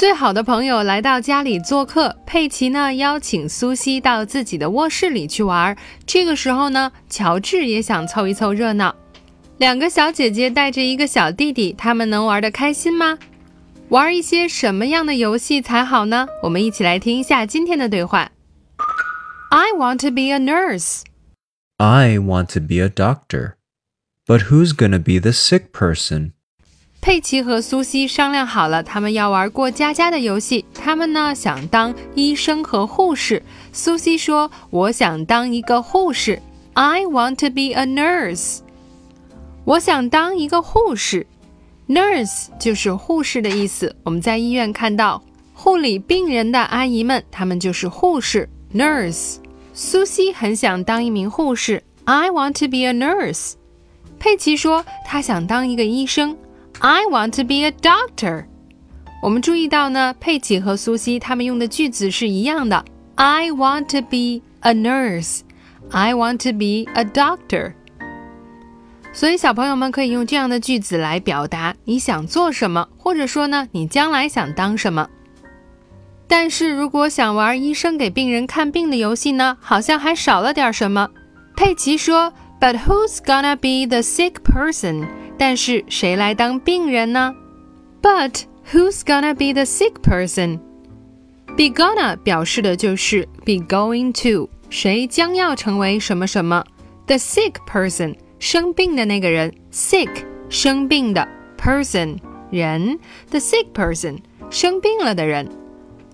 [0.00, 5.76] 最好的朋友来到家里做客，佩奇呢邀请苏西到自己的卧室里去玩。
[6.06, 8.96] 这个时候呢，乔治也想凑一凑热闹。
[9.58, 13.18] 两个小姐姐带着一个小弟弟，他们能玩得开心吗？
[13.90, 16.26] 玩一些什么样的游戏才好呢？
[16.42, 18.32] 我们一起来听一下今天的对话。
[19.50, 21.02] I want to be a nurse.
[21.76, 23.56] I want to be a doctor.
[24.26, 26.32] But who's gonna be the sick person?
[27.02, 30.66] 佩奇和苏西商量好了，他们要玩过家家的游戏。
[30.74, 33.42] 他们呢想当医生和护士。
[33.72, 36.42] 苏西说：“我想当一个护士。
[36.74, 38.58] I want to be a nurse。
[39.64, 41.26] 我想当一个护士。
[41.88, 43.96] Nurse 就是护士的意思。
[44.04, 45.22] 我们在医院看到
[45.54, 49.36] 护理病人的阿姨们，她们就是护士 nurse。
[49.72, 51.82] 苏西很想当一名护士。
[52.04, 53.54] I want to be a nurse。
[54.18, 56.36] 佩奇说他想当一个医生。
[56.82, 58.46] I want to be a doctor。
[59.22, 62.82] 我们注意到呢，佩奇和苏西他们用的句子是一样的。
[63.16, 65.40] I want to be a nurse。
[65.90, 67.74] I want to be a doctor。
[69.12, 75.06] 所以小朋友们可以用这样的句子来表达你想做什么，或者说呢，你将来想当什么。
[76.26, 81.10] 但是如果想玩医生给病人看病的游戏呢，好像还少了点什么。
[81.56, 85.06] 佩奇说：“But who's gonna be the sick person？”
[85.40, 87.34] 但是谁来当病人呢
[88.02, 96.66] ？But who's gonna be the sick person？Be gonna 表示的就是 be going to，谁将要成为什么什么。
[97.06, 100.10] The sick person 生病的那个人，sick
[100.50, 102.18] 生病的 person
[102.50, 102.98] 人
[103.30, 104.18] ，the sick person
[104.50, 105.48] 生病了的人。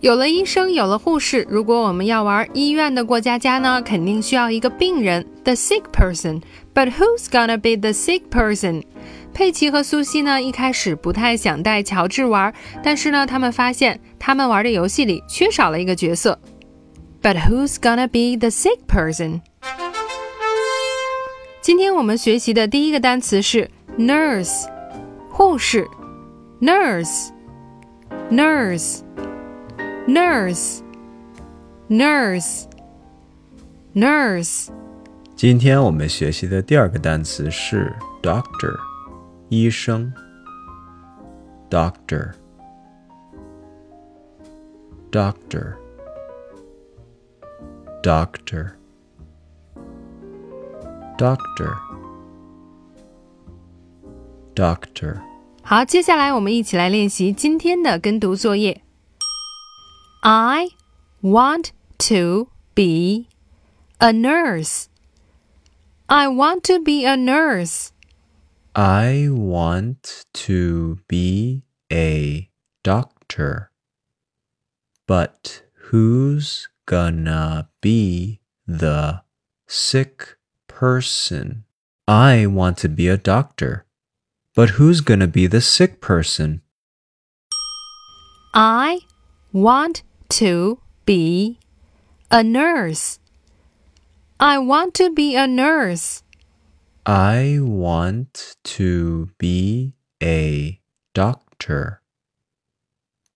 [0.00, 6.40] 有了医生，有了护士，如果我们要玩医院的过家家呢，肯定需要一个病人，the sick person。
[6.79, 8.83] But who's gonna be the sick person？
[9.33, 12.53] 佩奇和苏西呢，一开始不太想带乔治玩，
[12.83, 16.39] 但是呢，他们发现他们玩的游戏里缺少了一个角色。
[17.21, 19.41] But who's gonna be the sick person？
[21.61, 24.67] 今天我们学习的第一个单词是 nurse，
[25.29, 25.87] 护士，
[26.61, 29.01] nurse，nurse。
[35.39, 35.39] nurse, nurse, nurse。
[35.39, 38.77] 今天我们学习的第二个单词是 doctor，
[39.49, 40.13] 医生。
[41.67, 42.33] doctor,
[45.11, 45.75] doctor,
[48.03, 48.71] doctor,
[51.17, 51.75] doctor,
[54.53, 55.19] doctor。
[55.63, 58.83] 好，接下来我们一起来练习今天的跟读作业。
[60.21, 60.69] I
[61.21, 61.69] want
[62.07, 63.25] to be
[63.97, 64.85] a nurse.
[66.12, 67.92] I want to be a nurse.
[68.74, 71.62] I want to be
[71.92, 72.50] a
[72.82, 73.70] doctor.
[75.06, 79.22] But who's gonna be the
[79.68, 81.62] sick person?
[82.08, 83.86] I want to be a doctor.
[84.56, 86.62] But who's gonna be the sick person?
[88.52, 89.02] I
[89.52, 91.60] want to be
[92.32, 93.19] a nurse.
[94.39, 96.19] I want to be a nurse.
[97.03, 100.79] I want to be a
[101.13, 102.01] doctor.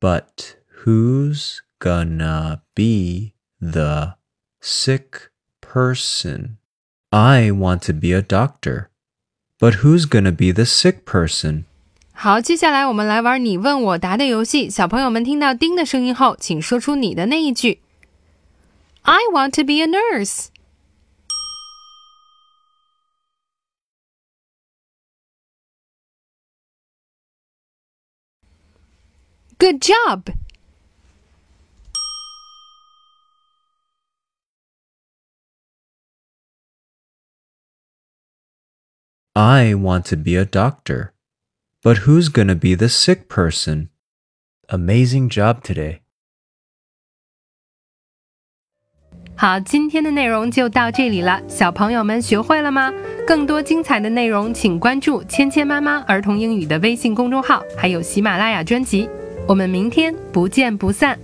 [0.00, 4.14] But who's gonna be the
[4.60, 6.56] sick person?
[7.10, 8.90] I want to be a doctor.
[9.60, 11.64] But who's gonna be the sick person?
[12.12, 14.68] 好，接下来我们来玩你问我答的游戏。
[14.68, 17.80] 小朋友们听到“叮”的声音后，请说出你的那一句。
[19.02, 20.46] I want to be a nurse.
[29.63, 30.29] Good job!
[39.33, 41.13] I want to be a doctor.
[41.81, 43.87] But who's going to be the sick person?
[44.67, 45.99] Amazing job today.
[49.37, 51.41] 好，今天的内容就到这里了。
[51.47, 52.91] 小朋友们学会了吗？
[53.25, 59.09] 更多精彩的内容，请关注芊芊妈妈儿童英语的微信公众号，还有喜马拉雅专辑。
[59.45, 61.19] 我们明天不见不散。